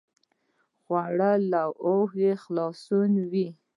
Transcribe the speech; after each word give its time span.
خوړل 0.81 1.41
له 1.53 1.61
لوږې 1.83 2.31
خلاصون 2.43 3.11
وي 3.31 3.47